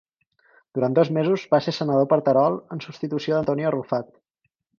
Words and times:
Durant 0.77 0.95
dos 0.99 1.11
mesos 1.17 1.43
va 1.51 1.59
ser 1.65 1.73
senador 1.79 2.07
per 2.15 2.19
Terol 2.31 2.57
en 2.77 2.83
substitució 2.87 3.37
d'Antonio 3.37 3.71
Arrufat. 3.73 4.11